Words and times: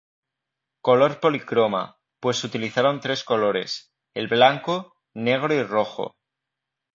Color 0.81 1.19
policroma, 1.19 1.99
pues 2.19 2.43
utilizaron 2.43 2.99
tres 3.01 3.23
colores: 3.23 3.93
el 4.15 4.27
blanco, 4.29 4.95
negro 5.13 5.53
y 5.53 5.61
rojo. 5.61 6.15